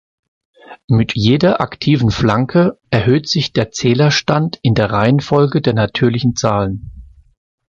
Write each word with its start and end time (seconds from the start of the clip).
Mit 0.87 1.11
jeder 1.15 1.61
aktiven 1.61 2.09
Flanke 2.09 2.79
erhöht 2.89 3.29
sich 3.29 3.53
der 3.53 3.69
Zählerstand 3.69 4.57
in 4.63 4.73
der 4.73 4.89
Reihenfolge 4.89 5.61
der 5.61 5.75
natürlichen 5.75 6.35
Zahlen. 6.35 7.05